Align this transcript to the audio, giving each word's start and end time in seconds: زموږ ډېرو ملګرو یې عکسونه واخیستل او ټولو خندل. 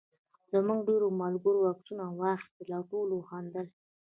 زموږ 0.51 0.79
ډېرو 0.87 1.07
ملګرو 1.21 1.59
یې 1.63 1.69
عکسونه 1.73 2.03
واخیستل 2.19 2.69
او 2.77 2.83
ټولو 2.91 3.15
خندل. 3.29 3.67